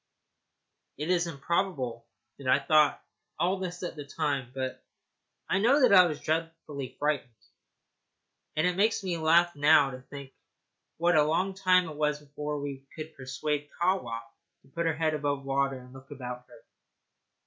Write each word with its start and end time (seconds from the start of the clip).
It 0.97 1.11
is 1.11 1.27
improbable 1.27 2.07
that 2.39 2.47
I 2.47 2.57
thought 2.57 2.93
of 2.95 2.99
all 3.37 3.59
this 3.59 3.83
at 3.83 3.95
the 3.95 4.03
time, 4.03 4.51
but 4.51 4.83
I 5.47 5.59
know 5.59 5.75
I 5.77 6.05
was 6.07 6.19
dreadfully 6.19 6.95
frightened; 6.97 7.29
and 8.55 8.65
it 8.65 8.75
makes 8.77 9.03
me 9.03 9.19
laugh 9.19 9.55
now 9.55 9.91
to 9.91 10.01
think 10.01 10.31
what 10.97 11.15
a 11.15 11.21
long 11.23 11.53
time 11.53 11.87
it 11.87 11.97
was 11.97 12.19
before 12.19 12.59
we 12.59 12.83
could 12.95 13.15
persuade 13.15 13.69
Kahwa 13.79 14.19
to 14.63 14.69
put 14.69 14.87
her 14.87 14.95
head 14.95 15.13
above 15.13 15.45
water 15.45 15.77
and 15.77 15.93
look 15.93 16.09
about 16.09 16.47
her. 16.47 16.63